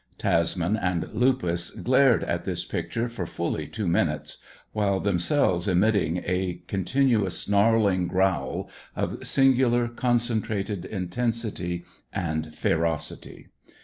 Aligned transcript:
Tasman 0.17 0.77
and 0.77 1.13
Lupus 1.13 1.69
glared 1.69 2.23
at 2.23 2.43
this 2.43 2.65
picture 2.65 3.07
for 3.07 3.27
fully 3.27 3.67
two 3.67 3.87
minutes, 3.87 4.39
while 4.71 4.99
themselves 4.99 5.67
emitting 5.67 6.23
a 6.25 6.63
continuous 6.67 7.37
snarling 7.37 8.07
growl 8.07 8.67
of 8.95 9.19
singular, 9.27 9.87
concentrated 9.87 10.85
intensity 10.85 11.83
and 12.11 12.55
ferocity. 12.55 13.49